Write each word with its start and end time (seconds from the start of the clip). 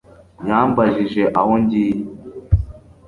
Yambajije 0.47 1.23
aho 1.39 1.51
ngiye 1.63 1.95